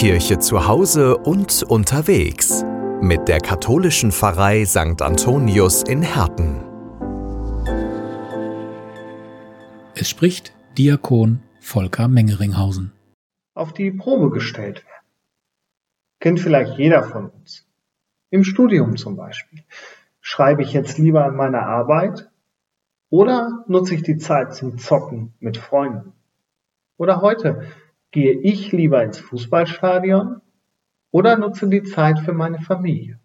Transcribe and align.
Kirche 0.00 0.38
zu 0.38 0.66
Hause 0.66 1.18
und 1.18 1.62
unterwegs 1.62 2.64
mit 3.02 3.28
der 3.28 3.38
katholischen 3.38 4.12
Pfarrei 4.12 4.64
St. 4.64 5.02
Antonius 5.02 5.82
in 5.82 6.00
Herten. 6.00 6.62
Es 9.94 10.08
spricht 10.08 10.54
Diakon 10.78 11.42
Volker 11.60 12.08
Mengeringhausen. 12.08 12.92
Auf 13.52 13.74
die 13.74 13.90
Probe 13.90 14.30
gestellt 14.30 14.86
werden. 14.86 15.06
Kennt 16.18 16.40
vielleicht 16.40 16.78
jeder 16.78 17.02
von 17.02 17.28
uns. 17.28 17.68
Im 18.30 18.42
Studium 18.42 18.96
zum 18.96 19.16
Beispiel. 19.16 19.64
Schreibe 20.22 20.62
ich 20.62 20.72
jetzt 20.72 20.96
lieber 20.96 21.26
an 21.26 21.36
meiner 21.36 21.66
Arbeit 21.66 22.30
oder 23.10 23.66
nutze 23.68 23.96
ich 23.96 24.02
die 24.02 24.16
Zeit 24.16 24.54
zum 24.54 24.78
Zocken 24.78 25.34
mit 25.40 25.58
Freunden? 25.58 26.14
Oder 26.96 27.20
heute, 27.20 27.66
gehe 28.10 28.32
ich 28.32 28.72
lieber 28.72 29.02
ins 29.02 29.18
Fußballstadion 29.18 30.40
oder 31.10 31.36
nutze 31.36 31.68
die 31.68 31.82
Zeit 31.82 32.20
für 32.20 32.32
meine 32.32 32.60
Familie? 32.60 33.18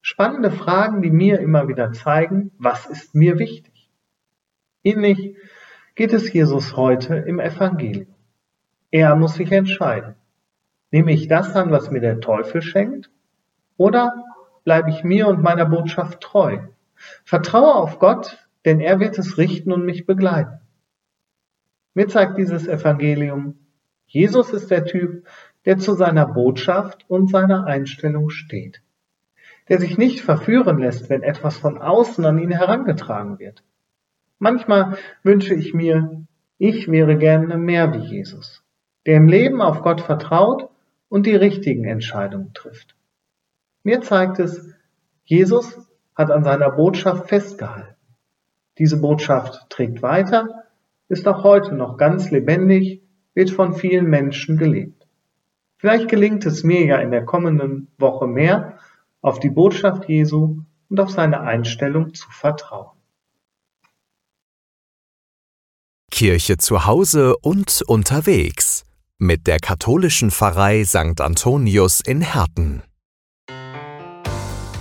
Spannende 0.00 0.50
Fragen, 0.50 1.02
die 1.02 1.10
mir 1.10 1.40
immer 1.40 1.66
wieder 1.68 1.92
zeigen, 1.92 2.52
was 2.58 2.86
ist 2.86 3.14
mir 3.14 3.38
wichtig. 3.38 3.90
Ähnlich 4.84 5.36
geht 5.96 6.12
es 6.12 6.32
Jesus 6.32 6.76
heute 6.76 7.16
im 7.16 7.40
Evangelium. 7.40 8.14
Er 8.92 9.16
muss 9.16 9.34
sich 9.34 9.50
entscheiden. 9.50 10.14
Nehme 10.92 11.12
ich 11.12 11.26
das 11.26 11.56
an, 11.56 11.72
was 11.72 11.90
mir 11.90 12.00
der 12.00 12.20
Teufel 12.20 12.62
schenkt? 12.62 13.10
Oder 13.76 14.14
bleibe 14.62 14.90
ich 14.90 15.02
mir 15.02 15.26
und 15.26 15.42
meiner 15.42 15.66
Botschaft 15.66 16.20
treu? 16.20 16.58
Vertraue 17.24 17.74
auf 17.74 17.98
Gott, 17.98 18.46
denn 18.64 18.80
er 18.80 19.00
wird 19.00 19.18
es 19.18 19.38
richten 19.38 19.72
und 19.72 19.84
mich 19.84 20.06
begleiten. 20.06 20.60
Mir 21.94 22.08
zeigt 22.08 22.38
dieses 22.38 22.68
Evangelium, 22.68 23.65
Jesus 24.06 24.50
ist 24.50 24.70
der 24.70 24.84
Typ, 24.84 25.26
der 25.64 25.78
zu 25.78 25.94
seiner 25.94 26.26
Botschaft 26.26 27.04
und 27.08 27.30
seiner 27.30 27.66
Einstellung 27.66 28.30
steht. 28.30 28.82
Der 29.68 29.80
sich 29.80 29.98
nicht 29.98 30.20
verführen 30.20 30.78
lässt, 30.78 31.10
wenn 31.10 31.22
etwas 31.22 31.58
von 31.58 31.78
außen 31.78 32.24
an 32.24 32.38
ihn 32.38 32.52
herangetragen 32.52 33.38
wird. 33.38 33.64
Manchmal 34.38 34.96
wünsche 35.22 35.54
ich 35.54 35.74
mir, 35.74 36.24
ich 36.58 36.88
wäre 36.88 37.16
gerne 37.18 37.58
mehr 37.58 37.92
wie 37.92 38.16
Jesus, 38.16 38.62
der 39.06 39.16
im 39.16 39.28
Leben 39.28 39.60
auf 39.60 39.82
Gott 39.82 40.00
vertraut 40.00 40.68
und 41.08 41.26
die 41.26 41.34
richtigen 41.34 41.84
Entscheidungen 41.84 42.52
trifft. 42.54 42.94
Mir 43.82 44.02
zeigt 44.02 44.38
es, 44.38 44.74
Jesus 45.24 45.78
hat 46.14 46.30
an 46.30 46.44
seiner 46.44 46.70
Botschaft 46.70 47.28
festgehalten. 47.28 47.94
Diese 48.78 49.00
Botschaft 49.00 49.68
trägt 49.70 50.02
weiter, 50.02 50.64
ist 51.08 51.26
auch 51.26 51.44
heute 51.44 51.74
noch 51.74 51.96
ganz 51.96 52.30
lebendig, 52.30 53.02
wird 53.36 53.50
von 53.50 53.74
vielen 53.74 54.06
Menschen 54.06 54.56
gelebt. 54.56 55.06
Vielleicht 55.76 56.08
gelingt 56.08 56.46
es 56.46 56.64
mir 56.64 56.84
ja 56.84 56.96
in 56.96 57.10
der 57.12 57.24
kommenden 57.24 57.88
Woche 57.98 58.26
mehr, 58.26 58.78
auf 59.20 59.38
die 59.38 59.50
Botschaft 59.50 60.08
Jesu 60.08 60.62
und 60.88 61.00
auf 61.00 61.10
seine 61.10 61.42
Einstellung 61.42 62.14
zu 62.14 62.28
vertrauen. 62.30 62.96
Kirche 66.10 66.56
zu 66.56 66.86
Hause 66.86 67.36
und 67.36 67.82
unterwegs 67.86 68.84
mit 69.18 69.46
der 69.46 69.58
katholischen 69.58 70.30
Pfarrei 70.30 70.84
St. 70.84 71.20
Antonius 71.20 72.00
in 72.00 72.22
Herten. 72.22 72.82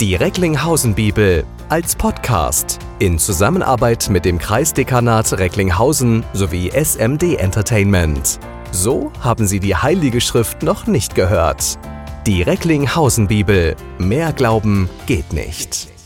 Die 0.00 0.16
Recklinghausen 0.16 0.94
Bibel 0.94 1.44
als 1.70 1.94
Podcast 1.94 2.80
in 2.98 3.18
Zusammenarbeit 3.18 4.10
mit 4.10 4.24
dem 4.24 4.38
Kreisdekanat 4.38 5.38
Recklinghausen 5.38 6.24
sowie 6.32 6.70
SMD 6.70 7.36
Entertainment. 7.36 8.40
So 8.72 9.12
haben 9.20 9.46
Sie 9.46 9.60
die 9.60 9.76
Heilige 9.76 10.20
Schrift 10.20 10.64
noch 10.64 10.88
nicht 10.88 11.14
gehört. 11.14 11.78
Die 12.26 12.42
Recklinghausen 12.42 13.28
Bibel. 13.28 13.76
Mehr 13.98 14.32
Glauben 14.32 14.90
geht 15.06 15.32
nicht. 15.32 15.99